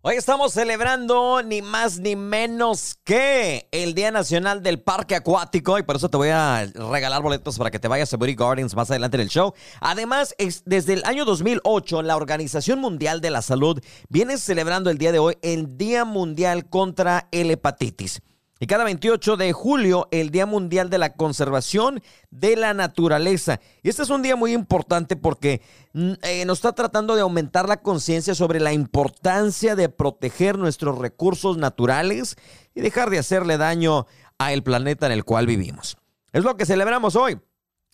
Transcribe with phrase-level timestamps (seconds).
[0.00, 5.82] Hoy estamos celebrando ni más ni menos que el Día Nacional del Parque Acuático y
[5.82, 8.92] por eso te voy a regalar boletos para que te vayas a Booty Gardens más
[8.92, 9.54] adelante en el show.
[9.80, 14.98] Además, es, desde el año 2008, la Organización Mundial de la Salud viene celebrando el
[14.98, 18.22] día de hoy el Día Mundial contra el Hepatitis.
[18.60, 23.60] Y cada 28 de julio, el Día Mundial de la Conservación de la Naturaleza.
[23.82, 27.68] Y este es un día muy importante porque mm, eh, nos está tratando de aumentar
[27.68, 32.36] la conciencia sobre la importancia de proteger nuestros recursos naturales
[32.74, 34.06] y dejar de hacerle daño
[34.38, 35.96] al planeta en el cual vivimos.
[36.32, 37.40] Es lo que celebramos hoy.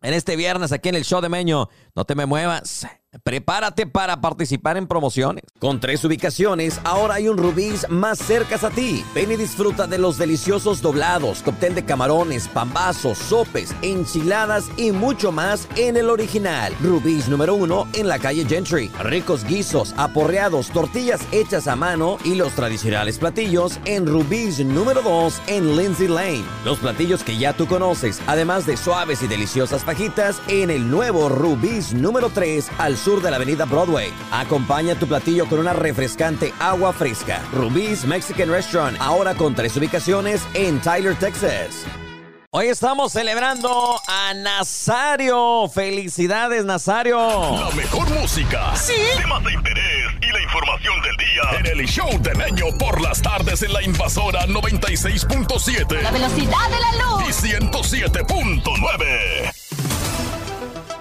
[0.01, 2.87] En este viernes aquí en el show de Meño, no te me muevas.
[3.23, 5.45] Prepárate para participar en promociones.
[5.59, 9.05] Con tres ubicaciones, ahora hay un Rubí's más cerca a ti.
[9.15, 15.33] Ven y disfruta de los deliciosos doblados, cóctel de camarones, pambazos, sopes, enchiladas y mucho
[15.33, 16.75] más en el original.
[16.81, 18.91] Rubí's número uno en la calle Gentry.
[19.01, 25.41] Ricos guisos, aporreados, tortillas hechas a mano y los tradicionales platillos en Rubí's número dos
[25.47, 26.45] en Lindsay Lane.
[26.65, 31.29] Los platillos que ya tú conoces, además de suaves y deliciosas fajitas en el nuevo
[31.29, 34.11] Rubí's número 3 al sur de la avenida Broadway.
[34.33, 37.43] Acompaña tu platillo con una refrescante agua fresca.
[37.53, 41.85] Rubí's Mexican Restaurant, ahora con tres ubicaciones en Tyler, Texas.
[42.51, 45.69] Hoy estamos celebrando a Nazario.
[45.69, 47.19] Felicidades, Nazario.
[47.19, 48.75] La mejor música.
[48.77, 48.95] Sí.
[49.19, 51.43] Temas de interés y la información del día.
[51.59, 56.01] En el show del año por las tardes en la invasora 96.7.
[56.01, 57.25] La velocidad de la luz.
[57.29, 59.54] Y 107.9.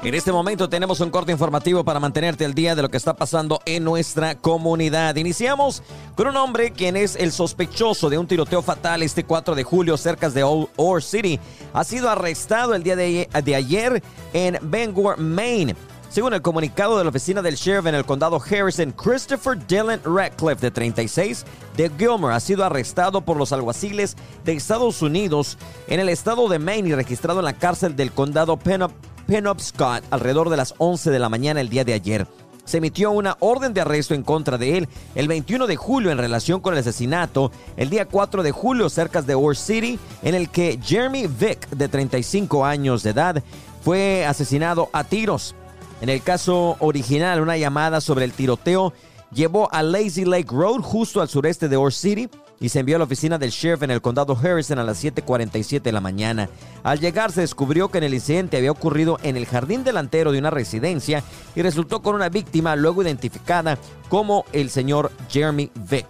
[0.04, 3.14] En este momento tenemos un corte informativo para mantenerte al día de lo que está
[3.14, 5.16] pasando en nuestra comunidad.
[5.16, 5.82] Iniciamos
[6.18, 9.96] con un hombre quien es el sospechoso de un tiroteo fatal este 4 de julio
[9.96, 11.40] cerca de Ore City.
[11.72, 15.74] Ha sido arrestado el día de, ayer en Bangor, Maine.
[16.10, 20.60] Según el comunicado de la oficina del sheriff en el condado Harrison, Christopher Dylan Radcliffe,
[20.60, 21.46] de 36,
[21.78, 26.60] de Gilmer, ha sido arrestado por los alguaciles de Estados Unidos en el estado de
[26.60, 31.20] Maine y registrado en la cárcel del condado Penobscot Penobscot alrededor de las 11 de
[31.20, 32.28] la mañana el día de ayer.
[32.66, 36.18] Se emitió una orden de arresto en contra de él el 21 de julio en
[36.18, 40.50] relación con el asesinato el día 4 de julio cerca de Ore City, en el
[40.50, 43.44] que Jeremy Vick, de 35 años de edad,
[43.84, 45.56] fue asesinado a tiros.
[46.02, 48.94] En el caso original, una llamada sobre el tiroteo
[49.34, 52.30] llevó a Lazy Lake Road, justo al sureste de Ore City,
[52.64, 55.82] y se envió a la oficina del sheriff en el condado Harrison a las 7:47
[55.82, 56.48] de la mañana.
[56.82, 60.40] Al llegar se descubrió que en el incidente había ocurrido en el jardín delantero de
[60.40, 61.26] una residencia
[61.58, 66.08] y resultó con una víctima luego identificada como el señor Jeremy Vick,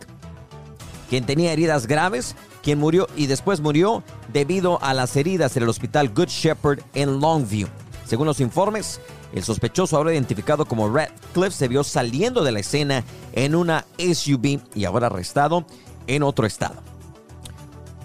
[1.09, 5.69] quien tenía heridas graves, quien murió y después murió debido a las heridas en el
[5.69, 7.67] hospital Good Shepherd en Longview.
[8.05, 9.01] Según los informes,
[9.33, 14.59] el sospechoso ahora identificado como Radcliffe se vio saliendo de la escena en una SUV
[14.75, 15.65] y ahora arrestado
[16.07, 16.75] en otro estado.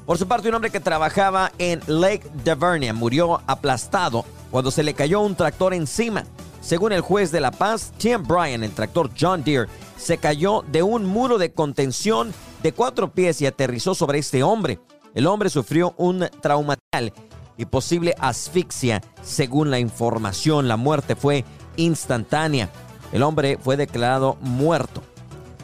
[0.08, 4.94] Por su parte, un hombre que trabajaba en Lake Devernia murió aplastado cuando se le
[4.94, 6.24] cayó un tractor encima.
[6.62, 10.82] Según el juez de La Paz, Tim Bryan, el tractor John Deere, se cayó de
[10.82, 12.32] un muro de contención
[12.62, 14.80] de cuatro pies y aterrizó sobre este hombre.
[15.14, 17.12] El hombre sufrió un traumatal
[17.58, 20.68] y posible asfixia, según la información.
[20.68, 21.44] La muerte fue
[21.76, 22.70] instantánea.
[23.12, 25.02] El hombre fue declarado muerto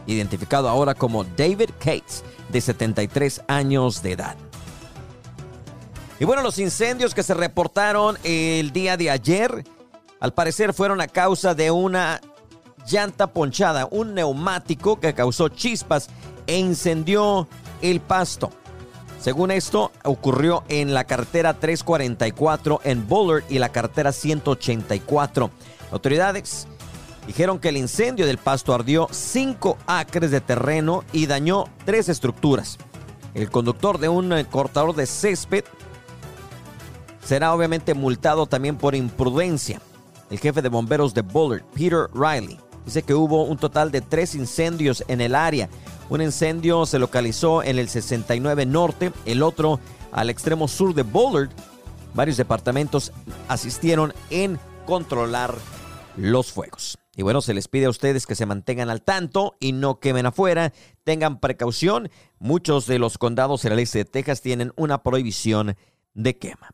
[0.06, 4.36] identificado ahora como David Cates, de 73 años de edad.
[6.20, 9.64] Y bueno, los incendios que se reportaron el día de ayer,
[10.20, 12.20] al parecer fueron a causa de una
[12.86, 16.08] llanta ponchada, un neumático que causó chispas
[16.46, 17.48] e incendió
[17.82, 18.50] el pasto.
[19.20, 25.50] Según esto, ocurrió en la carretera 344 en Bullard y la carretera 184.
[25.92, 26.68] Autoridades
[27.26, 32.78] dijeron que el incendio del pasto ardió 5 acres de terreno y dañó tres estructuras.
[33.34, 35.64] El conductor de un eh, cortador de césped
[37.24, 39.80] será obviamente multado también por imprudencia.
[40.30, 44.34] El jefe de bomberos de Bullard, Peter Riley, dice que hubo un total de tres
[44.34, 45.68] incendios en el área.
[46.08, 49.80] Un incendio se localizó en el 69 Norte, el otro
[50.12, 51.50] al extremo sur de Bullard.
[52.14, 53.12] Varios departamentos
[53.48, 55.54] asistieron en controlar
[56.16, 56.98] los fuegos.
[57.16, 60.26] Y bueno, se les pide a ustedes que se mantengan al tanto y no quemen
[60.26, 60.72] afuera.
[61.04, 62.10] Tengan precaución.
[62.38, 65.76] Muchos de los condados en el este de Texas tienen una prohibición
[66.14, 66.70] de quema.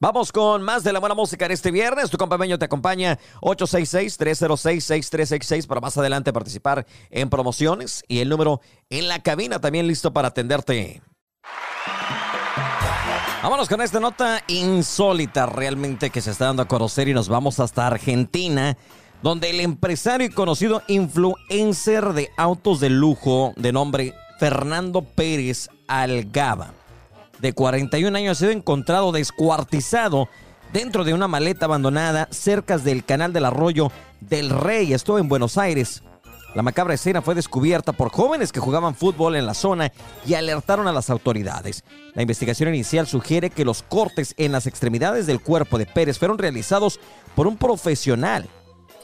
[0.00, 2.10] Vamos con más de la buena música en este viernes.
[2.10, 8.60] Tu compañero te acompaña 866-306-6366 para más adelante participar en promociones y el número
[8.90, 11.00] en la cabina también listo para atenderte.
[13.42, 17.60] Vámonos con esta nota insólita realmente que se está dando a conocer y nos vamos
[17.60, 18.76] hasta Argentina
[19.24, 26.74] donde el empresario y conocido influencer de autos de lujo de nombre Fernando Pérez Algaba,
[27.38, 30.28] de 41 años, ha sido encontrado descuartizado
[30.74, 33.90] dentro de una maleta abandonada cerca del canal del arroyo
[34.20, 34.92] del Rey.
[34.92, 36.02] Esto en Buenos Aires.
[36.54, 39.90] La macabra escena fue descubierta por jóvenes que jugaban fútbol en la zona
[40.26, 41.82] y alertaron a las autoridades.
[42.12, 46.36] La investigación inicial sugiere que los cortes en las extremidades del cuerpo de Pérez fueron
[46.36, 47.00] realizados
[47.34, 48.50] por un profesional.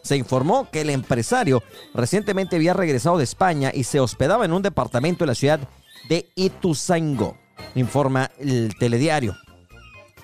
[0.02, 1.62] Se informó que el empresario
[1.94, 5.60] recientemente había regresado de España y se hospedaba en un departamento en la ciudad
[6.08, 7.36] de Ituzaingó,
[7.74, 9.36] informa el telediario.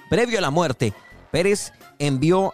[0.09, 0.93] Previo a la muerte,
[1.31, 2.53] Pérez envió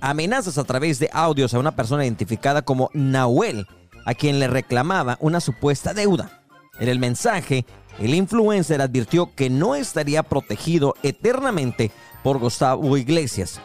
[0.00, 3.66] amenazas a través de audios a una persona identificada como Nahuel,
[4.04, 6.42] a quien le reclamaba una supuesta deuda.
[6.80, 7.66] En el mensaje,
[7.98, 11.90] el influencer advirtió que no estaría protegido eternamente
[12.22, 13.60] por Gustavo Iglesias,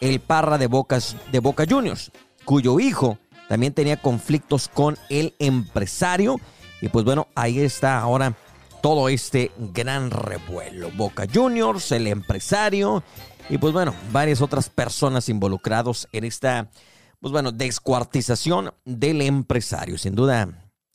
[0.00, 0.68] el parra de,
[1.30, 2.12] de Boca Juniors,
[2.44, 3.18] cuyo hijo
[3.48, 6.40] también tenía conflictos con el empresario.
[6.80, 8.34] Y pues bueno, ahí está ahora
[8.82, 10.90] todo este gran revuelo.
[10.96, 13.02] Boca Juniors, el empresario
[13.48, 16.70] y pues bueno, varias otras personas involucrados en esta
[17.20, 19.96] pues bueno, descuartización del empresario.
[19.96, 20.48] Sin duda,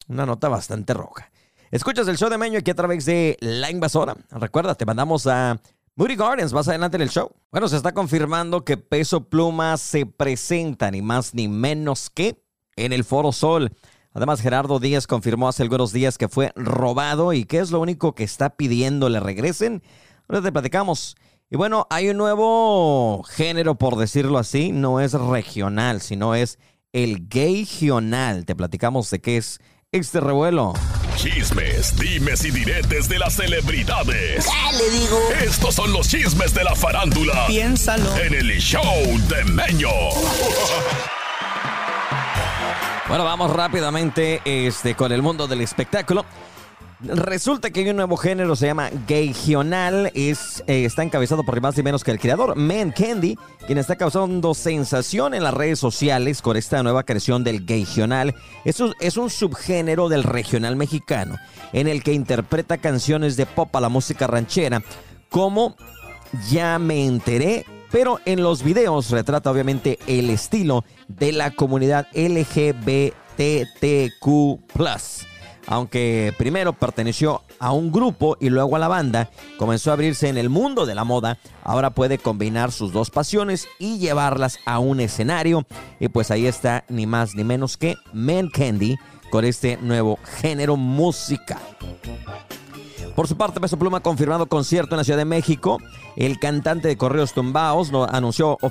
[0.08, 1.32] una nota bastante roja.
[1.72, 4.16] Escuchas el show de Meño aquí a través de La Invasora.
[4.32, 5.60] Recuerda, te mandamos a
[6.00, 7.32] Moody Gardens más adelante en el show.
[7.52, 12.40] Bueno, se está confirmando que Peso Pluma se presenta ni más ni menos que
[12.76, 13.72] en el Foro Sol.
[14.14, 18.14] Además, Gerardo Díaz confirmó hace algunos días que fue robado y que es lo único
[18.14, 19.82] que está pidiendo le regresen.
[20.30, 21.16] Ahora te platicamos.
[21.50, 26.60] Y bueno, hay un nuevo género, por decirlo así, no es regional, sino es
[26.94, 28.46] el gayional.
[28.46, 29.60] Te platicamos de qué es
[29.94, 30.74] este revuelo.
[31.16, 34.46] Chismes, dimes y diretes de las celebridades.
[34.46, 35.18] ¿Qué le digo?
[35.42, 37.48] Estos son los chismes de la farándula.
[37.48, 38.18] Piénsalo.
[38.18, 38.84] En el show
[39.30, 39.90] de Meño.
[43.08, 46.26] Bueno, vamos rápidamente este, con el mundo del espectáculo.
[47.00, 51.78] Resulta que hay un nuevo género, se llama gayional, es, eh, está encabezado por más
[51.78, 56.42] y menos que el creador, Man Candy, quien está causando sensación en las redes sociales
[56.42, 58.34] con esta nueva creación del gayional.
[58.66, 61.38] Eso es un subgénero del regional mexicano,
[61.72, 64.82] en el que interpreta canciones de pop a la música ranchera,
[65.30, 65.76] como
[66.50, 73.14] Ya me enteré, pero en los videos retrata obviamente el estilo de la comunidad LGBTQ
[75.68, 80.38] aunque primero perteneció a un grupo y luego a la banda, comenzó a abrirse en
[80.38, 85.00] el mundo de la moda, ahora puede combinar sus dos pasiones y llevarlas a un
[85.00, 85.66] escenario.
[86.00, 88.98] Y pues ahí está ni más ni menos que Man Candy
[89.30, 91.60] con este nuevo género musical.
[93.16, 95.80] Por su parte, Peso Pluma ha confirmado concierto en la Ciudad de México.
[96.16, 98.70] El cantante de Correos Tumbaos anunció uh,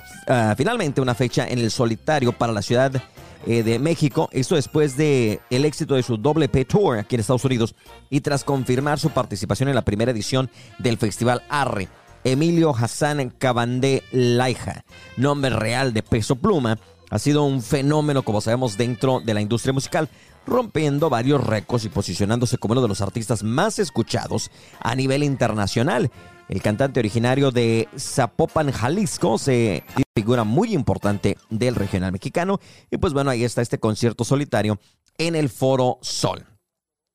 [0.57, 3.03] finalmente una fecha en el solitario para la ciudad
[3.47, 4.29] eh, de México.
[4.33, 7.75] Esto después de el éxito de su doble P Tour aquí en Estados Unidos
[8.11, 11.89] y tras confirmar su participación en la primera edición del Festival Arre.
[12.25, 14.85] Emilio Hassan Cabandé Laija,
[15.17, 16.77] nombre real de Peso Pluma,
[17.09, 20.09] ha sido un fenómeno, como sabemos, dentro de la industria musical,
[20.47, 24.51] rompiendo varios récords y posicionándose como uno de los artistas más escuchados
[24.81, 26.11] a nivel internacional.
[26.49, 29.83] El cantante originario de Zapopan, Jalisco, se
[30.15, 32.61] figura muy importante del regional mexicano.
[32.91, 34.79] Y pues bueno, ahí está este concierto solitario
[35.19, 36.47] en el Foro Sol.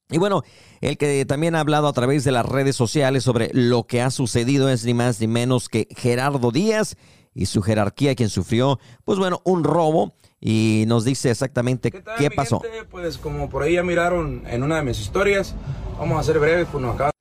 [0.10, 0.44] Y bueno,
[0.81, 4.12] el que también ha hablado a través de las redes sociales sobre lo que ha
[4.12, 6.98] sucedido es ni más ni menos que Gerardo Díaz
[7.34, 12.62] y su jerarquía, quien sufrió, pues bueno, un robo y nos dice exactamente qué, pasó.
[12.89, 15.55] Pues como por ahí ya miraron en una de mis historias,
[16.00, 17.12] vamos a ser breves, pues nos acaba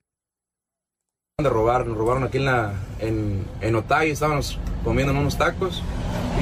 [1.37, 5.83] de robar, nos robaron aquí en la en, en Otay, estábamos comiendo unos tacos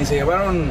[0.00, 0.70] y se llevaron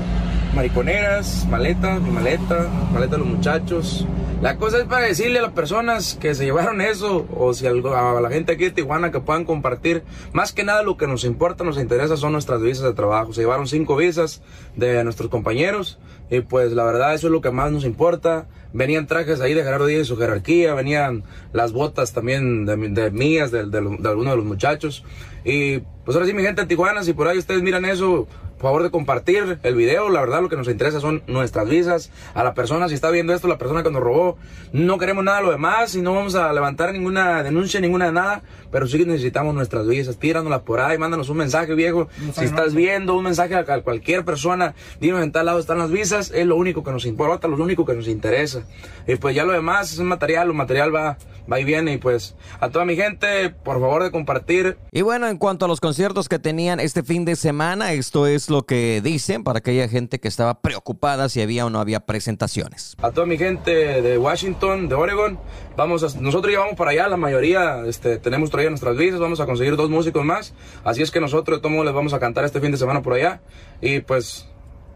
[0.54, 4.06] mariconeras, maleta, mi maleta, maleta de los muchachos.
[4.42, 7.74] La cosa es para decirle a las personas que se llevaron eso, o si a
[7.74, 11.66] la gente aquí de Tijuana que puedan compartir, más que nada lo que nos importa,
[11.66, 13.34] nos interesa son nuestras visas de trabajo.
[13.34, 14.42] Se llevaron cinco visas
[14.78, 18.48] de nuestros compañeros, y pues la verdad eso es lo que más nos importa.
[18.72, 22.78] Venían trajes ahí de Gerardo Díaz y su jerarquía, venían las botas también de,
[23.12, 25.04] mías, de, de, de algunos de los muchachos.
[25.44, 28.28] Y pues ahora sí, mi gente de Tijuana, si por ahí ustedes miran eso,
[28.60, 30.10] favor de compartir el video.
[30.10, 32.12] La verdad, lo que nos interesa son nuestras visas.
[32.34, 34.38] A la persona, si está viendo esto, la persona que nos robó,
[34.74, 38.12] no queremos nada de lo demás y no vamos a levantar ninguna denuncia, ninguna de
[38.12, 38.44] nada.
[38.72, 40.18] Pero sí que necesitamos nuestras visas.
[40.18, 42.08] Tíranolas por ahí, mándanos un mensaje, viejo.
[42.34, 46.32] si estás viendo un mensaje a cualquier persona, dinos en tal lado están las visas.
[46.32, 48.64] Es lo único que nos importa, lo único que nos interesa.
[49.08, 50.50] Y pues ya lo demás es material.
[50.50, 51.18] Lo material va,
[51.52, 51.94] va y viene.
[51.94, 54.78] Y pues a toda mi gente, por favor de compartir.
[54.92, 58.49] Y bueno, en cuanto a los conciertos que tenían este fin de semana, esto es
[58.50, 62.96] lo que dicen para aquella gente que estaba preocupada si había o no había presentaciones.
[63.02, 65.40] A toda mi gente de Washington, de Oregon,
[65.76, 69.40] vamos a, nosotros ya vamos para allá, la mayoría este, tenemos todavía nuestras visas, vamos
[69.40, 70.54] a conseguir dos músicos más.
[70.84, 73.42] Así es que nosotros de les vamos a cantar este fin de semana por allá.
[73.82, 74.48] Y pues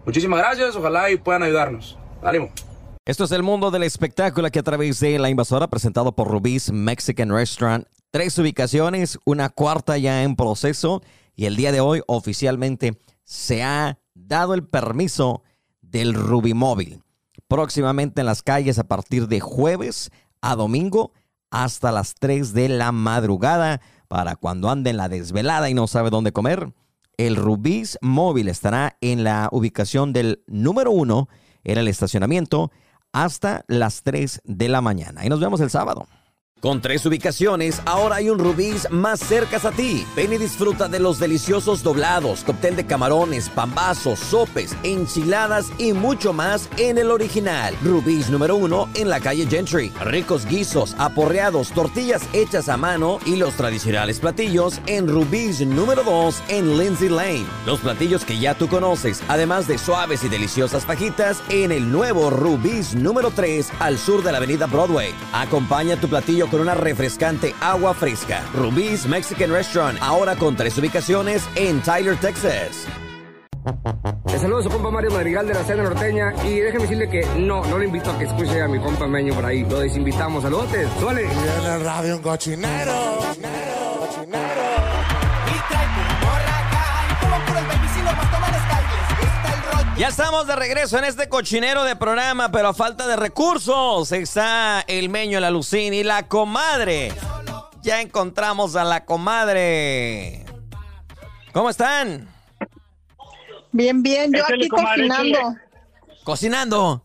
[0.06, 1.98] muchísimas gracias, ojalá y puedan ayudarnos.
[2.22, 2.52] Ánimo.
[3.06, 6.72] Esto es el mundo del espectáculo que a través de La Invasora, presentado por Rubí's
[6.72, 7.86] Mexican Restaurant.
[8.12, 11.02] Tres ubicaciones, una cuarta ya en proceso
[11.36, 15.44] y el día de hoy oficialmente se ha dado el permiso
[15.82, 17.04] del Rubí Móvil.
[17.48, 20.12] Próximamente en las calles a partir de jueves
[20.42, 21.12] a domingo
[21.52, 26.10] hasta las 3 de la madrugada para cuando ande en la desvelada y no sabe
[26.10, 26.74] dónde comer.
[27.18, 31.30] El Rubí's Móvil estará en la ubicación del número uno
[31.64, 32.72] en el estacionamiento
[33.12, 35.26] hasta las 3 de la mañana.
[35.26, 36.08] Y nos vemos el sábado.
[36.64, 40.08] Con tres ubicaciones, ahora hay un Rubí's más cerca a ti.
[40.16, 46.32] Ven y disfruta de los deliciosos doblados, cóctel de camarones, pambazos, sopes, enchiladas y mucho
[46.32, 47.76] más en el original.
[47.84, 49.92] Rubí's número uno en la calle Gentry.
[50.06, 56.44] Ricos guisos, aporreados, tortillas hechas a mano y los tradicionales platillos en Rubí's número 2
[56.48, 57.46] en Lindsay Lane.
[57.66, 62.30] Los platillos que ya tú conoces, además de suaves y deliciosas fajitas en el nuevo
[62.30, 65.14] Rubí's número 3 al sur de la avenida Broadway.
[65.34, 68.44] Acompaña tu platillo con una refrescante agua fresca.
[68.54, 72.86] Rubí's Mexican Restaurant, ahora con tres ubicaciones en Tyler, Texas.
[74.28, 77.26] Le saludo a su compa Mario Madrigal de la Cena Norteña y déjeme decirle que
[77.40, 79.64] no, no le invito a que escuche a mi compa Meño por ahí.
[79.64, 80.44] Lo desinvitamos.
[80.44, 80.68] Saludos,
[81.00, 81.24] suele.
[81.24, 82.92] Y en el radio un cochinero.
[83.18, 83.73] cochinero.
[89.96, 94.84] Ya estamos de regreso en este cochinero de programa, pero a falta de recursos está
[94.88, 97.14] el meño, la Lucín y la comadre.
[97.84, 100.46] Ya encontramos a la comadre.
[101.54, 102.28] ¿Cómo están?
[103.72, 105.56] Bien, bien, yo aquí cocinando.
[106.24, 107.04] ¿Cocinando?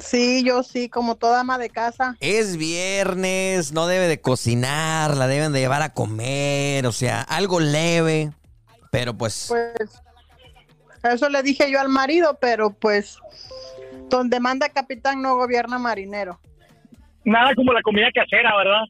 [0.00, 2.16] Sí, yo sí, como toda ama de casa.
[2.18, 7.60] Es viernes, no debe de cocinar, la deben de llevar a comer, o sea, algo
[7.60, 8.32] leve,
[8.90, 9.46] pero pues...
[9.48, 10.02] Pues
[11.02, 13.18] eso le dije yo al marido, pero pues
[14.08, 16.40] donde manda capitán no gobierna marinero.
[17.24, 18.82] Nada como la comida casera, ¿verdad?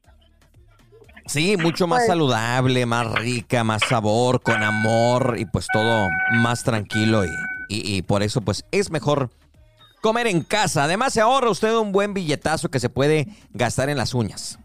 [1.26, 6.62] Sí, mucho más Pues- saludable, más rica, más sabor, con amor y pues todo más
[6.64, 7.28] tranquilo y,
[7.68, 9.30] y- y por eso pues es mejor
[10.00, 10.84] comer en casa.
[10.84, 14.58] Además se ahorra usted un buen billetazo que se puede gastar en las uñas.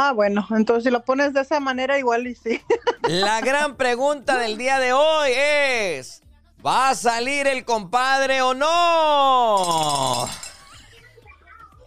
[0.00, 2.62] Ah, bueno, entonces si lo pones de esa manera igual y sí.
[3.02, 6.22] La gran pregunta del día de hoy es,
[6.64, 10.28] ¿va a salir el compadre o no?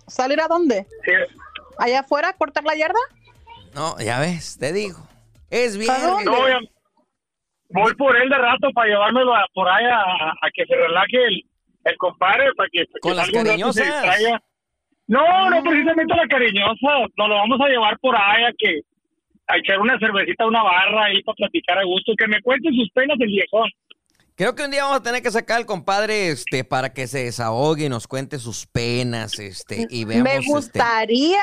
[0.07, 0.85] ¿Salir a dónde?
[1.05, 1.11] Sí.
[1.77, 2.99] ¿Allá afuera a cortar la yarda?
[3.73, 4.99] No, ya ves, te digo.
[5.49, 5.77] Es.
[5.77, 6.17] No,
[7.69, 11.15] voy, por él de rato para llevármelo a- por ahí a, a que se relaje
[11.27, 11.49] el,
[11.85, 13.85] el compadre, para que, para que ¿Con las se cariñosas?
[15.07, 17.07] No, no precisamente la cariñosa.
[17.17, 18.81] Nos lo vamos a llevar por ahí a que
[19.47, 22.13] a echar una cervecita, una barra ahí para platicar a gusto.
[22.17, 23.69] Que me cuente sus penas el viejón.
[24.35, 27.25] Creo que un día vamos a tener que sacar al compadre este para que se
[27.25, 31.39] desahogue y nos cuente sus penas este y veamos me este, gustaría,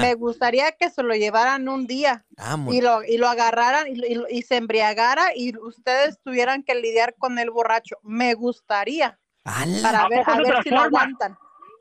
[0.00, 3.88] me gustaría que se lo llevaran un día ah, muy- y lo, y lo agarraran
[3.88, 7.96] y, lo- y- y se embriagara y ustedes tuvieran que lidiar con el borracho.
[8.02, 9.82] Me gustaría ¡Ala!
[9.82, 11.36] para ¿A ver, a ver si lo aguantan.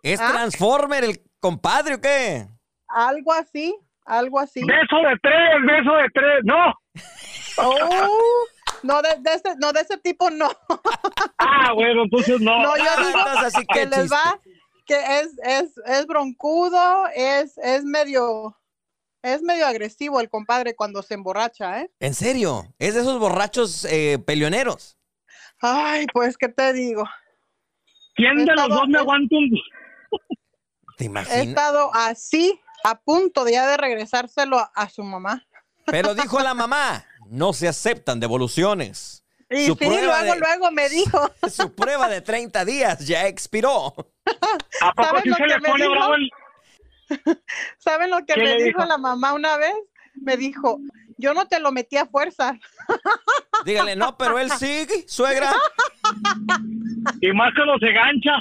[0.05, 0.29] ¿Es ¿Ah?
[0.31, 2.47] Transformer el compadre o qué?
[2.88, 4.62] Algo así, algo así.
[4.63, 6.41] Beso de tres, beso de tres.
[6.43, 6.74] No.
[7.57, 8.45] Oh,
[8.83, 10.51] no, de, de ese, no, de ese tipo no.
[11.39, 12.62] Ah, bueno, entonces no.
[12.62, 14.39] No, yo digo entonces así que que les va,
[14.85, 18.55] que es, es, es broncudo, es, es medio,
[19.24, 21.89] es medio agresivo el compadre cuando se emborracha, ¿eh?
[22.00, 22.63] ¿En serio?
[22.77, 25.00] ¿Es de esos borrachos eh, peleoneros?
[25.62, 27.05] Ay, pues, ¿qué te digo?
[28.13, 29.50] ¿Quién de los dos me he- aguanta un...
[30.97, 31.47] ¿Te He imaginas?
[31.47, 35.45] estado así, a punto de ya de regresárselo a, a su mamá.
[35.85, 39.23] Pero dijo la mamá, no se aceptan devoluciones.
[39.49, 43.93] Y Su sí, luego, de- luego me dijo, Su prueba de 30 días ya expiró.
[44.81, 45.91] ¿A poco ¿Sabes sí lo se que le me pone dijo?
[45.95, 46.29] bravo el...
[47.77, 48.85] ¿saben lo que ¿Qué me dijo dijo?
[48.85, 49.75] la mamá una vez?
[50.15, 50.79] Me dijo,
[51.17, 52.57] yo no te lo metí a fuerza.
[53.65, 55.53] Dígale, no, pero él sigue, suegra.
[57.21, 58.31] Y más cuando se gancha.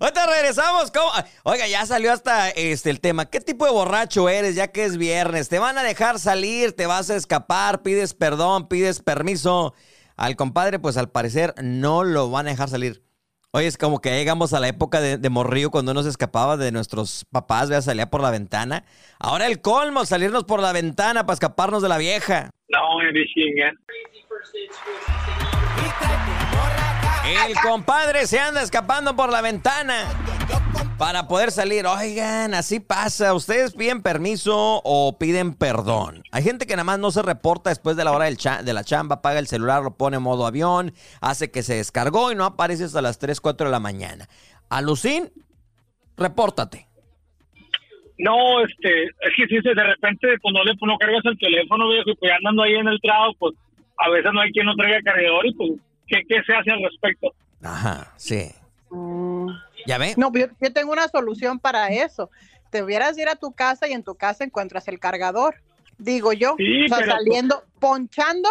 [0.00, 0.90] Ahorita regresamos.
[0.90, 1.10] ¿cómo?
[1.44, 3.26] Oiga, ya salió hasta este el tema.
[3.26, 5.48] ¿Qué tipo de borracho eres ya que es viernes?
[5.48, 6.72] ¿Te van a dejar salir?
[6.72, 7.82] ¿Te vas a escapar?
[7.82, 8.68] ¿Pides perdón?
[8.68, 9.74] ¿Pides permiso?
[10.16, 13.02] Al compadre, pues al parecer no lo van a dejar salir.
[13.52, 16.56] Oye, es como que llegamos a la época de, de morrillo cuando uno se escapaba
[16.56, 18.84] de nuestros papás, vea, salía por la ventana.
[19.18, 22.50] Ahora el colmo, salirnos por la ventana para escaparnos de la vieja.
[22.68, 23.00] No.
[27.24, 30.06] El compadre se anda escapando por la ventana
[30.98, 31.86] para poder salir.
[31.86, 33.34] Oigan, así pasa.
[33.34, 36.22] Ustedes piden permiso o piden perdón.
[36.32, 39.16] Hay gente que nada más no se reporta después de la hora de la chamba,
[39.16, 42.84] apaga el celular, lo pone en modo avión, hace que se descargó y no aparece
[42.84, 44.28] hasta las 3, 4 de la mañana.
[44.68, 45.30] Alucín,
[46.16, 46.86] repórtate.
[48.18, 52.10] No, este, es que si de repente pues no le no cargas el teléfono, viejo,
[52.10, 53.54] y pues andando ahí en el trabajo, pues
[53.96, 55.70] a veces no hay quien no traiga cargador y pues,
[56.10, 57.32] ¿qué, qué se hace al respecto?
[57.62, 58.48] Ajá, sí.
[59.86, 60.14] ¿Ya ve?
[60.16, 62.30] No, yo, yo tengo una solución para eso.
[62.70, 65.54] Te hubieras ir a tu casa y en tu casa encuentras el cargador.
[65.98, 68.48] Digo yo, Sí, o sea, pero- saliendo, ponchando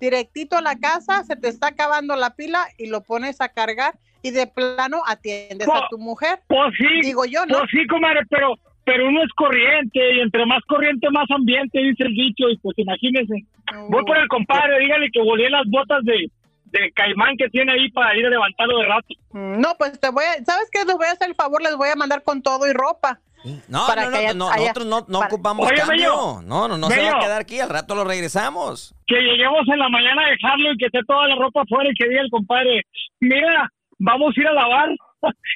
[0.00, 3.94] directito a la casa, se te está acabando la pila y lo pones a cargar
[4.22, 6.40] y de plano atiendes a Pues- tu mujer.
[6.48, 7.58] Pues sí, Digo yo, ¿no?
[7.58, 8.54] pues sí, comadre, pero,
[8.84, 12.76] pero uno es corriente y entre más corriente, más ambiente, dice el dicho, y pues
[12.78, 13.44] imagínese.
[13.88, 16.28] Voy por el compadre, dígale que volé las botas de,
[16.72, 19.08] de caimán que tiene ahí para ir a levantarlo de rato.
[19.32, 20.84] Mm, No, pues te voy a, ¿sabes qué?
[20.84, 23.20] Les voy a hacer el favor, les voy a mandar con todo y ropa.
[23.68, 25.96] No, Para no, que no, haya- no, haya- nosotros no, no para- ocupamos Oye, cambio.
[25.96, 28.94] Mello, No, no, no se va a quedar aquí, al rato lo regresamos.
[29.06, 31.94] Que lleguemos en la mañana a dejarlo y que esté toda la ropa afuera y
[31.94, 32.82] que diga el compadre,
[33.20, 34.88] mira, vamos a ir a lavar.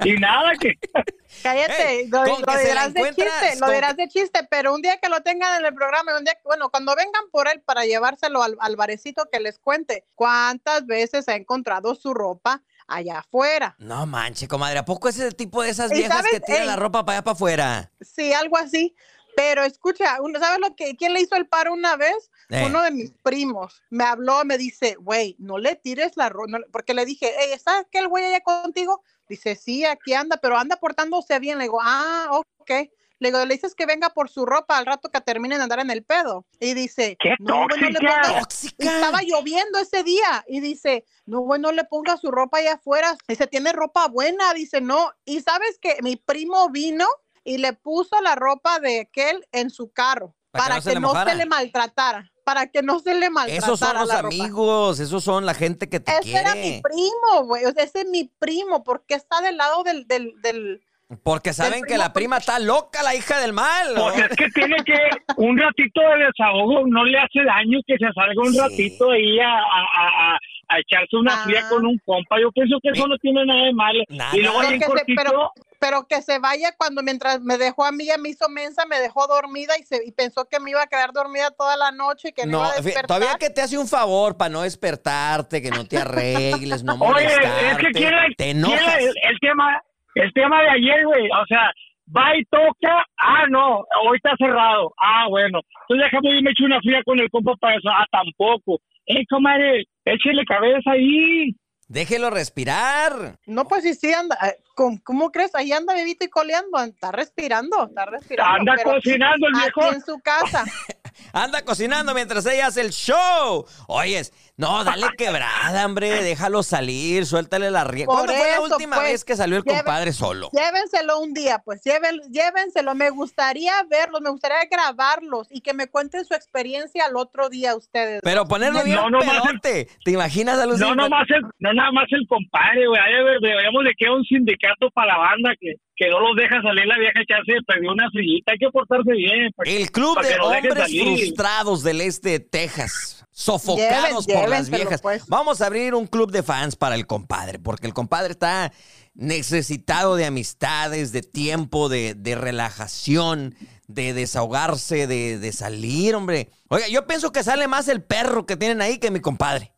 [0.05, 0.75] Y nada, que...
[1.43, 5.09] Cállate, lo, lo que dirás de chiste, lo dirás de chiste, pero un día que
[5.09, 8.57] lo tengan en el programa, un día, bueno, cuando vengan por él para llevárselo al,
[8.61, 13.75] al barecito que les cuente, ¿cuántas veces ha encontrado su ropa allá afuera?
[13.79, 16.67] No manche, comadre, ¿a poco es el tipo de esas viejas sabes, que tiran ey.
[16.69, 17.93] la ropa para allá para afuera?
[18.01, 18.95] Sí, algo así.
[19.37, 22.31] Pero escucha, ¿sabes lo que quién le hizo el paro una vez?
[22.49, 22.65] Eh.
[22.65, 26.95] Uno de mis primos me habló, me dice, güey, no le tires la ropa, porque
[26.95, 29.03] le dije, hey, ¿está aquel güey allá contigo?
[29.29, 31.59] Dice, sí, aquí anda, pero anda portándose bien.
[31.59, 32.71] Le digo, ah, ok.
[33.19, 35.81] Le digo, le dices que venga por su ropa al rato que terminen de andar
[35.81, 36.45] en el pedo.
[36.61, 37.99] Y dice, ¡Qué no, le tóxica!
[37.99, 38.41] pongas.
[38.41, 38.75] ¡Tóxica!
[38.79, 42.75] Y Estaba lloviendo ese día y dice, no, güey, no le ponga su ropa allá
[42.75, 43.17] afuera.
[43.27, 44.53] Dice, tiene ropa buena.
[44.53, 45.13] Dice, no.
[45.25, 47.07] Y sabes que mi primo vino
[47.43, 50.95] y le puso la ropa de aquel en su carro Para que no se que
[50.95, 52.31] le no se le maltratara.
[52.47, 53.59] Para que no se le maltratara.
[53.67, 54.35] Esos son los la ropa.
[54.37, 56.81] amigos, esos son la gente que te Ese era mi quiere.
[56.83, 57.65] primo, güey.
[57.65, 58.85] O sea, ese es mi primo.
[58.85, 60.81] porque está del lado del, del, del...
[61.25, 63.95] Porque saben que la prima está loca, la hija del mal.
[63.97, 64.13] ¿no?
[64.13, 64.95] Pues es que tiene que
[65.37, 68.59] un ratito de desahogo, no le hace daño que se salga un Sí.
[68.61, 71.45] ratito ahí a, a, a, a- a echarse una Ah.
[71.45, 72.41] fría con un compa.
[72.41, 74.03] Yo pienso que eso no tiene nada de malo.
[74.09, 74.37] Nada.
[74.37, 77.93] Y luego bien se, cortito, pero, pero que se vaya cuando mientras me dejó a
[77.93, 80.83] mí, ya me hizo mensa, me dejó dormida y, se, y pensó que me iba
[80.83, 83.07] a quedar dormida toda la noche y que no, No, iba a despertar.
[83.07, 87.05] todavía que te hace un favor para no despertarte, que no te arregles, no Oye,
[87.07, 87.71] molestarte.
[87.71, 88.99] es que quiere, te quiere enojas.
[88.99, 89.83] el, el tema,
[90.15, 91.25] el tema de ayer, güey.
[91.31, 91.71] O sea,
[92.17, 94.95] va y toca, ah, no, hoy está cerrado.
[95.01, 95.61] Ah, bueno.
[95.89, 97.89] Entonces déjame irme echar una fría con el compa para eso.
[97.91, 98.81] Ah, tampoco.
[99.07, 101.55] Eh, comadre, échele cabeza ahí.
[101.89, 103.39] Déjelo respirar.
[103.47, 104.37] No, pues sí, sí, anda.
[104.43, 105.55] eh, ¿Cómo, cómo crees?
[105.55, 106.83] Ahí anda bebito y coleando.
[106.83, 108.53] Está respirando, está respirando.
[108.61, 109.85] Anda pero cocinando el viejo.
[109.85, 110.65] Aquí en su casa.
[111.33, 113.67] Anda cocinando mientras ella hace el show.
[113.89, 116.23] Oyes, no, dale quebrada, hombre.
[116.23, 118.07] Déjalo salir, suéltale la rienda.
[118.13, 120.51] Por ¿Cuándo fue la última pues, vez que salió el compadre solo?
[120.53, 122.95] Llévenselo un día, pues lleven, llévenselo.
[122.95, 127.77] Me gustaría verlos, me gustaría grabarlos y que me cuenten su experiencia al otro día
[127.77, 128.21] ustedes.
[128.23, 129.87] Pero ponerlo No, bien no, nomás el-.
[130.05, 133.01] ¿Te imaginas a No, nomás el, no nada más el compadre, güey.
[133.43, 136.99] Deberíamos de que un sindicato para la banda que, que no los deja salir la
[136.99, 138.53] vieja echarse perdió una frillita.
[138.53, 139.51] Hay que portarse bien.
[139.63, 145.03] que- El club de hombres frustrados del este de Texas, sofocados Lleven- por las viejas.
[145.03, 145.27] pues.
[145.27, 148.73] Vamos a abrir un club de fans para el compadre, porque el compadre está
[149.15, 153.55] necesitado de amistades, de tiempo, de, de relajación,
[153.89, 156.49] de desahogarse, de, de salir, hombre.
[156.69, 159.71] Oiga, yo pienso que sale más el perro que tienen ahí que mi compadre.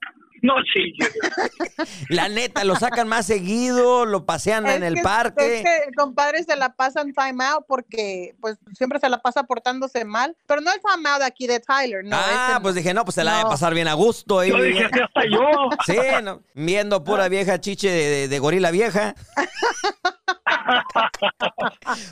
[0.43, 0.93] No, sí.
[2.09, 5.57] La neta, lo sacan más seguido, lo pasean en el que- parque.
[5.59, 9.43] Es que compadre se la pasa en time out porque pues siempre se la pasa
[9.45, 10.37] portándose mal.
[10.47, 12.17] Pero no el time out aquí de Tyler, no.
[12.19, 12.79] ah, pues no.
[12.79, 13.49] dije, no, pues se la va a No.
[13.51, 14.45] pasar bien a gusto.
[14.45, 15.41] Yo dije, hasta yo.
[15.87, 19.15] Sí, no, viendo pura vieja chiche de, de- de gorila vieja.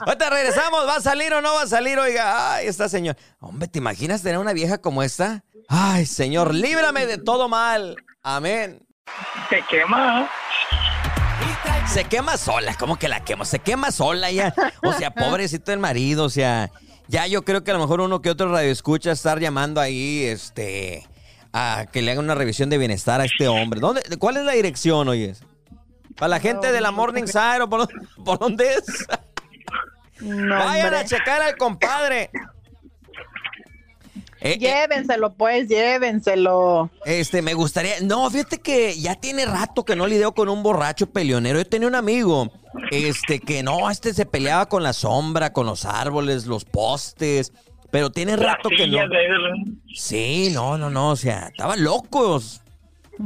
[0.00, 1.98] Ahorita regresamos, ¿va a salir o no va a salir?
[1.98, 3.18] Oiga, ay, esta señora.
[3.40, 5.44] Hombre, ¿te imaginas tener una vieja como esta?
[5.68, 7.96] Ay, Señor, líbrame de todo mal.
[8.22, 8.86] Amén.
[9.50, 10.28] Te quema.
[11.86, 13.44] Se quema sola, ¿cómo que la quema?
[13.44, 14.54] Se quema sola ya.
[14.82, 16.70] O sea, pobrecito el marido, o sea,
[17.08, 20.24] ya yo creo que a lo mejor uno que otro radio escucha estar llamando ahí,
[20.24, 21.06] este,
[21.52, 23.80] a que le hagan una revisión de bienestar a este hombre.
[23.80, 25.42] ¿Dónde, ¿Cuál es la dirección, oyes?
[26.16, 27.88] Para la gente de la Morningside o por,
[28.24, 29.06] por dónde es.
[30.20, 32.30] No, Vayan a checar al compadre.
[34.46, 36.90] Eh, eh, Llévenselo, pues, llévenselo.
[37.04, 38.00] Este, me gustaría.
[38.02, 41.58] No, fíjate que ya tiene rato que no lidio con un borracho peleonero.
[41.58, 42.50] Yo tenía un amigo,
[42.90, 47.52] este, que no, este se peleaba con la sombra, con los árboles, los postes.
[47.90, 48.98] Pero tiene rato que no.
[49.94, 51.10] Sí, no, no, no.
[51.10, 52.60] O sea, estaban locos.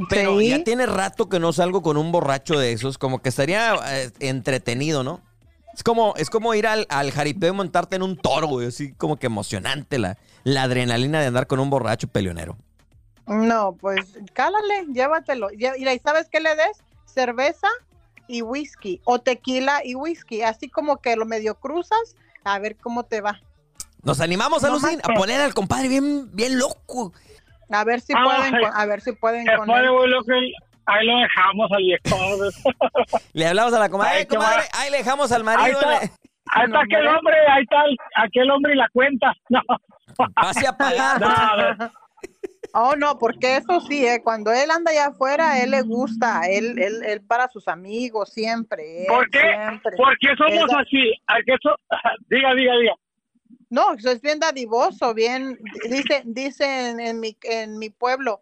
[0.09, 0.49] Pero Sí.
[0.49, 2.97] ya tiene rato que no salgo con un borracho de esos.
[2.97, 5.19] Como que estaría eh, entretenido, ¿no?
[5.73, 8.67] Es como, es como ir al, al jaripeo y montarte en un toro, güey.
[8.67, 12.57] Así como que emocionante la, la adrenalina de andar con un borracho peleonero.
[13.27, 15.47] No, pues cálale, llévatelo.
[15.53, 16.83] Y ahí, ¿sabes qué le des?
[17.05, 17.67] Cerveza
[18.27, 23.03] y whisky o tequila y whisky, así como que lo medio cruzas, a ver cómo
[23.03, 23.39] te va.
[24.03, 27.13] Nos animamos a No Lucín a poner al compadre bien, bien loco.
[27.69, 29.91] A ver si Ah, pueden, a ver si pueden Se con fue él.
[29.91, 30.53] muy loco el-
[30.93, 33.21] Ahí lo dejamos al viejo.
[33.33, 34.11] Le hablamos a la comadre.
[34.11, 34.79] Ay, "Ay, qué comadre, va.
[34.81, 35.79] ahí le dejamos al Ahí marido.
[35.79, 35.95] está, le-
[36.53, 39.33] ahí está aquel hombre, ahí está el- aquel hombre y la cuenta.
[39.49, 39.61] No,
[40.35, 41.21] Pase a pagar.
[41.21, 41.91] no, a ver.
[42.73, 46.77] Oh, no, porque eso sí, eh, cuando él anda allá afuera, él le gusta, él,
[46.79, 49.01] él, él para sus amigos siempre.
[49.01, 49.39] él ¿Por qué?
[49.39, 49.95] siempre.
[49.97, 51.13] ¿Por qué somos así?
[51.27, 51.75] ¿A qué so-
[52.29, 52.93] Diga, diga, diga.
[53.69, 55.57] No, eso es bien dadivoso, bien,
[55.89, 58.41] dice, dice en, en mi, en mi pueblo.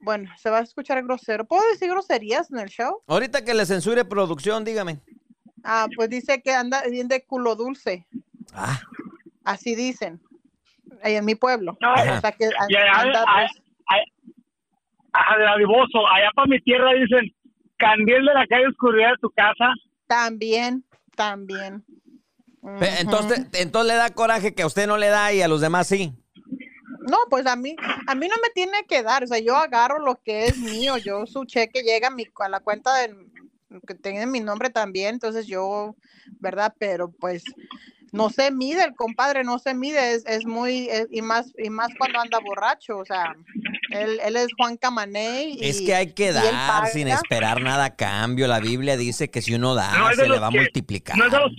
[0.00, 1.44] Bueno, se va a escuchar grosero.
[1.44, 3.02] ¿Puedo decir groserías en el show?
[3.06, 5.00] Ahorita que le censure producción, dígame.
[5.64, 8.06] Ah, pues dice que anda bien de culo dulce.
[8.54, 8.78] Ah,
[9.44, 10.20] Así dicen.
[11.02, 11.76] Ahí en mi pueblo.
[11.80, 13.48] No, O sea que Y allá, anda allá,
[13.86, 17.34] allá, de Dadivoso, allá para mi tierra dicen,
[17.78, 19.72] candil de la calle oscuridad de tu casa.
[20.06, 20.84] También,
[21.16, 21.84] también.
[23.00, 25.86] entonces, entonces le da coraje que a usted no le da y a los demás
[25.86, 26.12] sí.
[27.06, 29.98] No, pues a mí, a mí no me tiene que dar, o sea, yo agarro
[30.04, 33.16] lo que es mío, yo su cheque llega a, mi, a la cuenta del,
[33.86, 35.94] que tiene mi nombre también, entonces yo,
[36.40, 36.74] ¿verdad?
[36.78, 37.44] Pero pues
[38.12, 41.70] no se mide el compadre, no se mide, es, es muy, es- y más, y
[41.70, 43.34] más cuando anda borracho, o sea,
[43.90, 45.58] él, él es Juan Camaney.
[45.60, 48.46] Es y- que hay que dar sin esperar nada a cambio.
[48.48, 51.16] La Biblia dice que si uno da, No es se le va a multiplicar.
[51.18, 51.52] No es de los,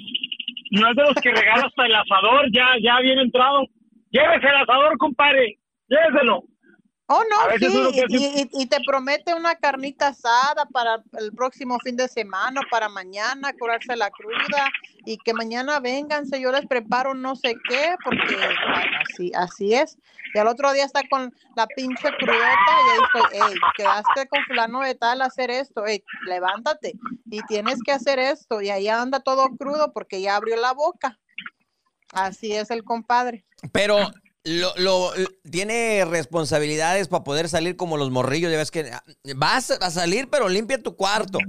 [0.72, 3.62] no es de los que regala hasta el asador, ya, ya bien entrado.
[4.18, 6.44] Llévese el asador, compadre, lléveselo.
[7.10, 11.32] Oh, no, sí, uno y, hace- y- y te promete una carnita asada para el
[11.32, 14.70] próximo fin de semana, para mañana, curarse la cruda,
[15.06, 18.36] y que mañana vénganse, yo les preparo no sé qué, porque
[19.04, 19.98] así, así es.
[20.34, 24.44] Y al otro día está con la pinche crudota y ahí estoy, hey, quedaste con
[24.44, 26.96] fulano de tal hacer esto, hey, levántate,
[27.32, 31.18] y tienes que hacer esto, y ahí anda todo crudo porque ya abrió la boca.
[32.18, 33.46] Así es el compadre.
[33.72, 34.12] Pero
[34.44, 35.12] lo, lo-
[35.50, 38.52] tiene responsabilidades para poder salir como los morrillos.
[38.52, 39.04] Ya ves que ah,
[39.36, 41.40] vas a salir, pero limpia tu cuarto.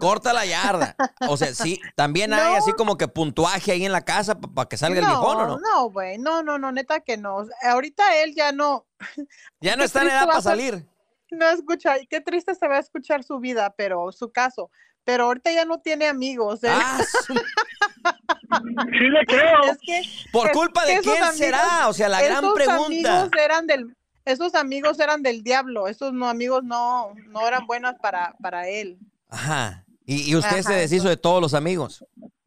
[0.00, 0.96] Corta la yarda.
[1.28, 2.56] O sea, sí, también hay No.
[2.58, 5.58] así como que puntuaje ahí en la casa para que salga el viejón, ¿o no?
[5.58, 7.46] No, güey, no, no, no, neta que no.
[7.62, 8.86] Ahorita él ya no,
[9.60, 10.86] Ya no está en edad para salir.
[11.30, 14.70] no escucha, qué triste se va a escuchar su vida, pero su caso.
[15.04, 16.62] Pero ahorita ya no tiene amigos.
[16.64, 19.62] él- Ah, su- Sí le creo.
[19.70, 21.88] es que ¿Por es culpa de quién amigos- será?
[21.88, 22.84] O sea, la gran esos pregunta.
[23.20, 25.86] amigos eran del, esos amigos eran del diablo.
[25.88, 28.98] Esos no amigos no, no eran buenos para, para él.
[29.28, 29.84] Ajá.
[30.04, 32.04] Y, y usted se deshizo de todos los amigos.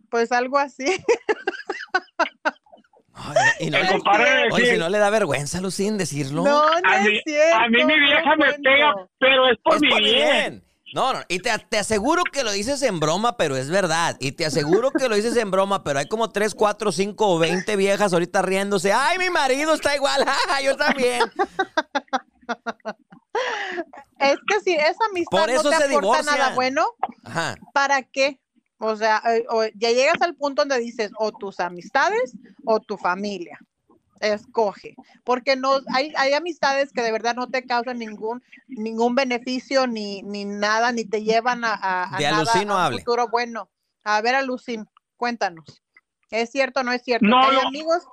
[0.09, 0.85] Pues algo así.
[3.15, 6.43] Ay, y no le- oye, si no le da vergüenza, Lucín, decirlo.
[6.43, 7.57] No, no A es mí, cierto.
[7.57, 8.61] a mí mi vieja no me cuento.
[8.63, 10.27] pega, pero es por Es mi por mi bien.
[10.31, 10.63] bien.
[10.93, 14.15] No, no, y te, te aseguro que lo dices en broma, pero es verdad.
[14.19, 17.39] Y te aseguro que lo dices en broma, pero hay como 3, 4, 5 o
[17.39, 18.93] 20 viejas ahorita riéndose.
[18.93, 20.23] Ay, mi marido está igual.
[20.63, 21.23] Yo también.
[24.19, 26.25] Es que si esa amistad Por eso no te se aporta divorcian.
[26.37, 26.85] nada bueno,
[27.23, 27.55] Ajá.
[27.73, 28.39] ¿para qué?
[28.77, 32.33] O sea, eh, ya llegas al punto donde dices o tus amistades
[32.65, 33.57] o tu familia.
[34.23, 39.85] Escoge, porque no hay, hay amistades que de verdad no te causan ningún ningún beneficio
[39.87, 42.83] ni, ni nada, ni te llevan a, a, a De nada, Alucín no a un
[42.85, 42.97] hable.
[42.99, 43.69] futuro bueno.
[44.03, 44.85] A ver, Alucín,
[45.17, 45.81] cuéntanos.
[46.29, 47.27] ¿Es cierto o no es cierto?
[47.27, 47.67] No, hay no.
[47.67, 48.03] amigos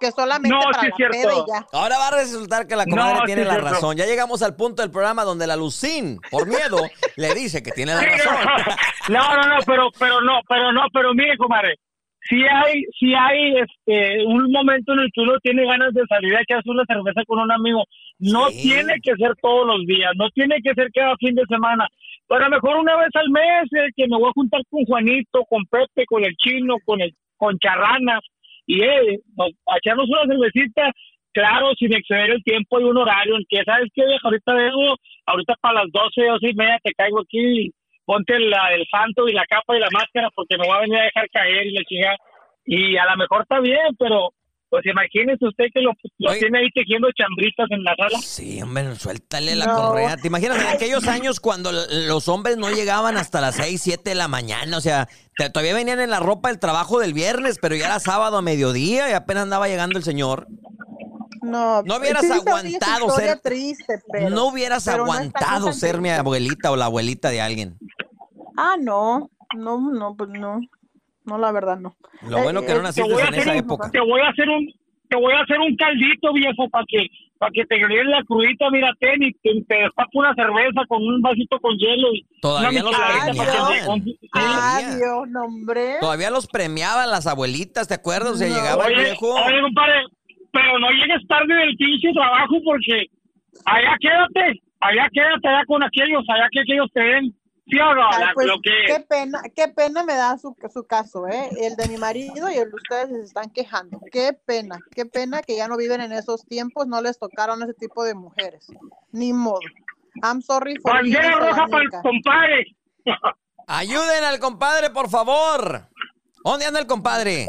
[0.00, 1.16] que solamente No, para sí la es cierto.
[1.28, 1.66] peda y ya.
[1.72, 3.70] Ahora va a resultar que la comadre No, tiene sí, la cierto.
[3.70, 3.96] razón.
[3.98, 6.78] Ya llegamos al punto del programa donde la Lucín, por miedo,
[7.16, 8.34] le dice que tiene la Sí, razón.
[9.10, 11.78] No, no, no, pero, pero no, pero no, pero mire, comadre,
[12.28, 16.34] si hay, si hay este, un momento en el que uno tiene ganas de salir
[16.36, 17.84] a echarse una cerveza con un amigo,
[18.18, 18.62] no Sí.
[18.68, 21.86] tiene que ser todos los días, no tiene que ser cada fin de semana,
[22.28, 24.84] pero a lo mejor una vez al mes, eh, que me voy a juntar con
[24.84, 28.20] Juanito, con Pepe, con el chino, con el, con Charranas,
[28.66, 30.90] y eh, nos- a echarnos una cervecita,
[31.32, 34.02] claro, sin exceder el tiempo y un horario en que, ¿sabes qué?
[34.22, 37.70] Ahorita vengo, ahorita para las 12, 12 y media te caigo aquí
[38.06, 40.98] ponte la, el santo y la capa y la máscara porque me va a venir
[40.98, 42.16] a dejar caer y la chingada.
[42.64, 44.32] Y a lo mejor está bien, pero
[44.68, 48.18] pues imagínese usted que lo, lo tiene ahí tejiendo chambritas en la sala.
[48.18, 49.76] Sí, hombre, suéltale la No.
[49.76, 50.16] correa.
[50.16, 54.16] ¿Te imaginas en aquellos años cuando los hombres no llegaban hasta las 6, 7 de
[54.16, 54.76] la mañana?
[54.76, 58.00] O sea, te- todavía venían en la ropa del trabajo del viernes, pero ya era
[58.00, 60.48] sábado a mediodía y apenas andaba llegando el señor.
[61.42, 66.00] No, No hubieras sí, sí, sí, aguantado ser- triste, pero, no hubieras no aguantado ser
[66.00, 67.78] mi abuelita o la abuelita de alguien.
[68.56, 70.60] Ah, no, no, no, pues no,
[71.24, 71.96] no, la verdad no.
[72.28, 73.90] Lo Eh, bueno que no eh, Te naciste en hacer esa época.
[73.90, 74.66] te voy a hacer un,
[75.08, 77.06] te voy a hacer un caldito viejo para que,
[77.38, 81.02] para que te grillen la crudita, mira, ten y te, te destapo una cerveza con
[81.02, 84.04] un vasito con hielo y Todavía los premiaban.
[85.32, 85.96] no, hombre.
[86.00, 88.32] Todavía los premiaban las abuelitas, ¿te acuerdas?
[88.32, 88.54] O sea, No.
[88.54, 89.34] llegaba el Oye, viejo.
[89.34, 90.02] oye, compadre,
[90.52, 93.06] pero no llegues tarde del pinche trabajo porque
[93.64, 97.34] allá quédate, allá quédate allá con aquellos, allá que aquellos te den.
[97.68, 98.08] ¿Sí o no?
[98.12, 101.50] Ay, La- pues, lo que qué pena, qué pena me da su, su caso, ¿eh?
[101.60, 104.00] El de mi marido y el de ustedes se están quejando.
[104.12, 107.74] Qué pena, qué pena que ya no viven en esos tiempos, no les tocaron ese
[107.74, 108.68] tipo de mujeres.
[109.10, 109.60] Ni modo.
[110.22, 112.76] I'm sorry for bandera roja para el compadre.
[113.66, 115.88] Ayuden al compadre, por favor.
[116.44, 117.48] ¿Dónde anda el compadre?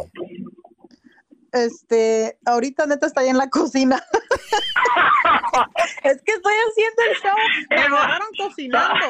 [1.52, 4.04] Este, ahorita neta está ahí en la cocina.
[6.04, 7.38] es que estoy haciendo el show.
[7.70, 9.06] Me agarraron cocinando.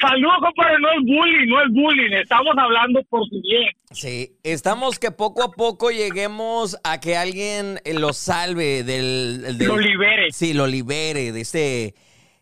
[0.00, 3.68] Saludos, compadre, no es bullying, no es bullying, estamos hablando por su bien.
[3.90, 9.56] Sí, estamos que poco a poco lleguemos a que alguien eh, lo salve del...
[9.58, 10.30] del- Lo libere.
[10.32, 11.94] Sí, lo libere de ese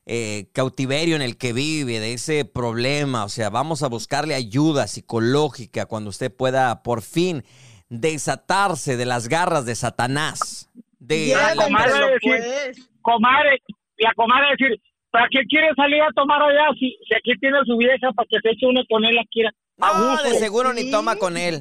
[0.07, 3.25] eh, cautiverio en el que vive, de ese problema.
[3.25, 7.45] O sea, vamos a buscarle ayuda psicológica cuando usted pueda por fin
[7.89, 10.71] desatarse de las garras de Satanás.
[10.99, 12.89] De Llévenmelo, comadre decir-.
[13.03, 13.63] Comadre,
[13.99, 14.81] la comadre decir,
[15.13, 18.27] ¿para qué quiere salir a tomar allá si, si aquí tiene a su vieja para
[18.29, 19.43] que se eche una con él aquí?
[19.45, 21.61] A No, de seguro ni toma con él.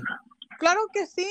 [0.57, 1.27] Claro que sí.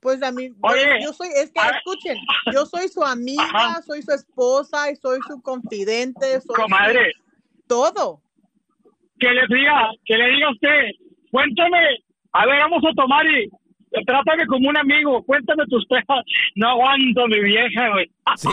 [0.00, 2.18] Pues a mí, Oye, yo soy, es que escuchen,
[2.52, 3.82] yo soy su amiga, Ajá.
[3.82, 7.12] soy su esposa y soy su confidente, soy su- Comadre,
[7.68, 8.20] todo.
[9.20, 10.80] que le diga, que le diga a usted,
[11.30, 11.78] cuéntame,
[12.32, 13.48] a ver, vamos a tomar y
[14.06, 16.24] trátame como un amigo, cuéntame tus pejas.
[16.54, 18.10] No aguanto mi vieja, güey.
[18.36, 18.48] Sí.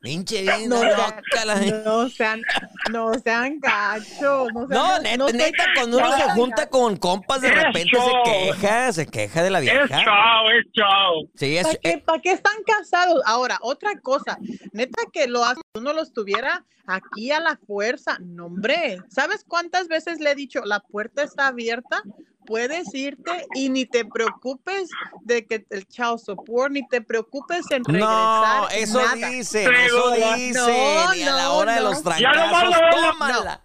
[0.00, 2.42] Pinche bien No loca la- sean, no sean,
[2.90, 7.40] no sean gachos, no sean, No, neta, neta, cuando uno no se junta con compas,
[7.42, 9.86] de Es repente se queja, se queja de la Es vieja.
[10.04, 11.12] chao, es chao.
[11.36, 13.22] Sí, es, ¿Para qué, eh, para qué están casados?
[13.26, 14.38] Ahora, otra cosa,
[14.72, 19.86] neta que lo hace, uno los tuviera aquí a la fuerza, no hombre, ¿sabes cuántas
[19.88, 22.02] veces le he dicho, la puerta está abierta,
[22.50, 24.88] puedes irte y ni te preocupes
[25.22, 29.14] de que el child support, ni te preocupes en regresar, no, eso nada.
[29.30, 31.90] dicen, Pero, eso no, dicen, y a la hora de no.
[31.90, 33.60] los Ya nomás trancazos, lo ven, tómala.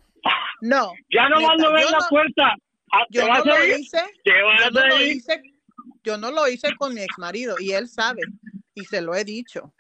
[0.61, 2.55] No, Ya nomás lo ven la no- puerta.
[2.91, 5.41] Ah, ¿Te yo vas no a lo yo no a lo hice,
[6.03, 8.21] yo no lo hice con mi ex marido y él sabe
[8.75, 9.73] y se lo he dicho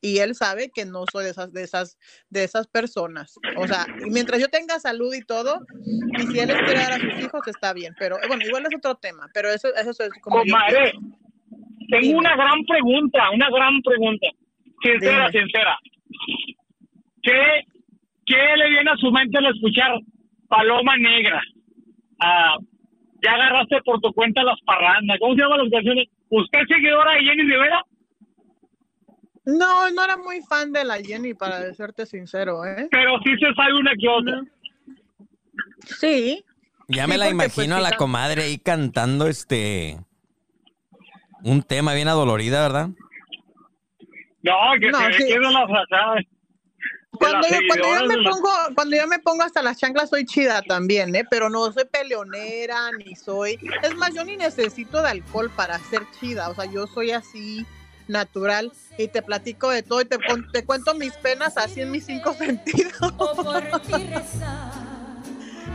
[0.00, 1.98] y él sabe que no soy de esas de esas
[2.30, 5.60] de esas personas o sea mientras yo tenga salud y todo
[6.18, 8.64] y si él les quiere dar a sus hijos está bien pero eh, bueno igual
[8.66, 10.92] es otro tema pero eso eso es como Comadre,
[11.88, 12.18] tengo Dime.
[12.18, 14.26] una gran pregunta, una gran pregunta.
[14.82, 15.40] Sincera, Dime.
[15.40, 15.78] sincera.
[17.22, 17.64] ¿Qué,
[18.26, 19.98] ¿Qué le viene a su mente al escuchar
[20.48, 21.40] Paloma Negra?
[22.20, 22.58] Ah,
[23.24, 25.18] ya agarraste por tu cuenta las parrandas.
[25.18, 26.08] ¿Cómo se llaman las canciones?
[26.28, 27.82] ¿Usted es seguidora de Jenny Rivera?
[29.56, 33.52] No no era muy fan de la Jenny para serte sincero eh Pero sí se
[33.54, 34.42] sabe una que otra.
[35.98, 36.44] sí
[36.88, 39.98] Ya Sí, me la pues, imagino a la comadre ahí cantando este
[41.44, 42.88] un tema bien adolorida, ¿verdad?
[44.42, 45.34] No, que No, se ve sí.
[45.40, 45.66] no la.
[47.12, 50.24] Cuando las yo, cuando yo me pongo, cuando yo me pongo hasta las chanclas soy
[50.24, 51.24] chida también, ¿eh?
[51.28, 53.58] Pero no soy peleonera, ni soy.
[53.82, 56.48] Es más, yo ni necesito de alcohol para ser chida.
[56.50, 57.66] O sea, yo soy así
[58.08, 60.18] natural y te platico de todo y te,
[60.52, 62.92] te cuento mis penas así en mis cinco sentidos.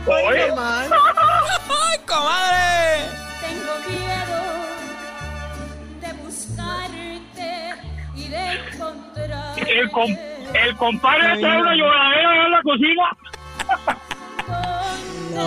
[0.06, 0.90] Nomás.
[0.92, 3.08] ¡Ay, comadre!
[3.40, 4.40] Tengo miedo
[6.00, 7.50] de buscarte
[8.14, 9.58] y de encontrar.
[9.68, 10.10] El, com
[10.54, 13.16] el compadre trae una lloradera en la cocina.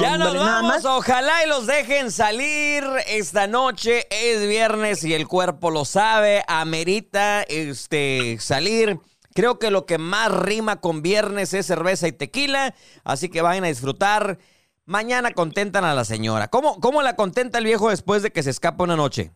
[0.01, 0.85] Ya nos vamos, más.
[0.85, 4.05] ojalá y los dejen salir esta noche.
[4.09, 8.99] Es viernes y el cuerpo lo sabe, amerita este salir.
[9.33, 13.63] Creo que lo que más rima con viernes es cerveza y tequila, así que vayan
[13.63, 14.39] a disfrutar.
[14.85, 16.47] Mañana contentan a la señora.
[16.47, 19.31] ¿Cómo, cómo la contenta el viejo después de que se escapa una noche?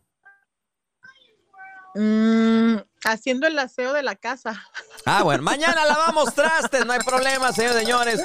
[1.95, 4.63] Mm, Haciendo el aseo de la casa.
[5.05, 8.21] Ah, bueno, mañana lavamos trastes, no hay problema, señores señores.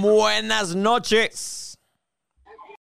[0.00, 1.65] Buenas noches.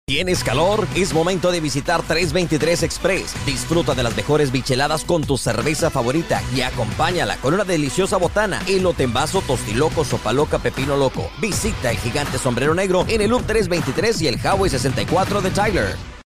[0.06, 0.86] ¿Tienes calor?
[0.96, 3.34] Es momento de visitar 323 Express.
[3.46, 8.62] Disfruta de las mejores bicheladas con tu cerveza favorita y acompáñala con una deliciosa botana,
[8.68, 11.32] elote en vaso, tostiloco, sopa loca, pepino loco.
[11.40, 16.13] Visita el gigante sombrero negro en el Loop 323 y el Highway 64 de Tyler.